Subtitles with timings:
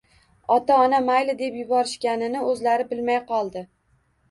[0.53, 3.67] Ota-ona, mayli, deb yuborishganini o‘zlari bilmay qoldi